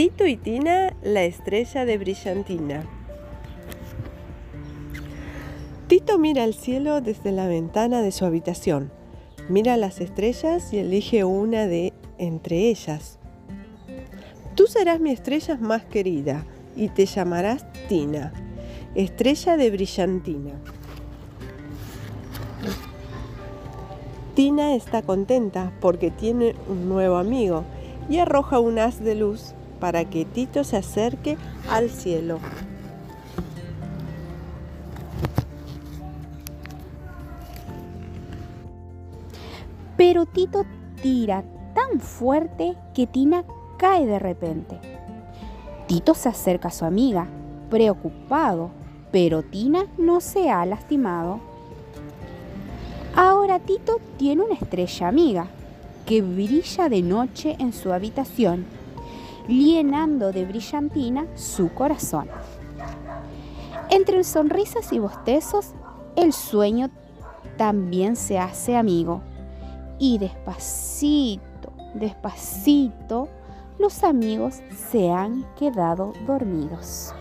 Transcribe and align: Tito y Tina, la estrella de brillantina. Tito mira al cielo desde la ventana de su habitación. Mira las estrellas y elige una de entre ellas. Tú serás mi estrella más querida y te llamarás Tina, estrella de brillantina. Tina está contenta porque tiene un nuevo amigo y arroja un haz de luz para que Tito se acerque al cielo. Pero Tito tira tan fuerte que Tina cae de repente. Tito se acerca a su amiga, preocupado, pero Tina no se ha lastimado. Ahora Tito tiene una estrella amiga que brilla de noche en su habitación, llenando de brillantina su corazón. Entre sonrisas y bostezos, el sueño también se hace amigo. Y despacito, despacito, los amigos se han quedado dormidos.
Tito 0.00 0.26
y 0.26 0.38
Tina, 0.38 0.96
la 1.02 1.24
estrella 1.24 1.84
de 1.84 1.98
brillantina. 1.98 2.86
Tito 5.88 6.18
mira 6.18 6.44
al 6.44 6.54
cielo 6.54 7.02
desde 7.02 7.32
la 7.32 7.46
ventana 7.46 8.00
de 8.00 8.10
su 8.10 8.24
habitación. 8.24 8.90
Mira 9.50 9.76
las 9.76 10.00
estrellas 10.00 10.72
y 10.72 10.78
elige 10.78 11.24
una 11.24 11.66
de 11.66 11.92
entre 12.16 12.70
ellas. 12.70 13.18
Tú 14.54 14.68
serás 14.68 15.00
mi 15.00 15.10
estrella 15.10 15.58
más 15.60 15.84
querida 15.84 16.46
y 16.76 16.88
te 16.88 17.04
llamarás 17.04 17.66
Tina, 17.86 18.32
estrella 18.94 19.58
de 19.58 19.70
brillantina. 19.70 20.52
Tina 24.34 24.74
está 24.74 25.02
contenta 25.02 25.74
porque 25.78 26.10
tiene 26.10 26.54
un 26.70 26.88
nuevo 26.88 27.16
amigo 27.16 27.64
y 28.08 28.16
arroja 28.16 28.60
un 28.60 28.78
haz 28.78 29.00
de 29.00 29.14
luz 29.14 29.54
para 29.80 30.04
que 30.04 30.24
Tito 30.24 30.62
se 30.62 30.76
acerque 30.76 31.36
al 31.70 31.90
cielo. 31.90 32.38
Pero 39.96 40.26
Tito 40.26 40.64
tira 41.02 41.44
tan 41.74 42.00
fuerte 42.00 42.76
que 42.94 43.06
Tina 43.06 43.44
cae 43.78 44.06
de 44.06 44.18
repente. 44.18 44.78
Tito 45.86 46.14
se 46.14 46.28
acerca 46.28 46.68
a 46.68 46.70
su 46.70 46.84
amiga, 46.84 47.26
preocupado, 47.68 48.70
pero 49.10 49.42
Tina 49.42 49.86
no 49.98 50.20
se 50.20 50.50
ha 50.50 50.64
lastimado. 50.64 51.40
Ahora 53.14 53.58
Tito 53.58 54.00
tiene 54.16 54.42
una 54.42 54.54
estrella 54.54 55.08
amiga 55.08 55.46
que 56.06 56.22
brilla 56.22 56.88
de 56.88 57.02
noche 57.02 57.56
en 57.58 57.72
su 57.72 57.92
habitación, 57.92 58.64
llenando 59.50 60.32
de 60.32 60.44
brillantina 60.44 61.26
su 61.34 61.72
corazón. 61.72 62.28
Entre 63.90 64.22
sonrisas 64.24 64.92
y 64.92 64.98
bostezos, 64.98 65.74
el 66.16 66.32
sueño 66.32 66.90
también 67.56 68.16
se 68.16 68.38
hace 68.38 68.76
amigo. 68.76 69.22
Y 69.98 70.18
despacito, 70.18 71.72
despacito, 71.94 73.28
los 73.78 74.04
amigos 74.04 74.62
se 74.90 75.10
han 75.10 75.44
quedado 75.56 76.12
dormidos. 76.26 77.14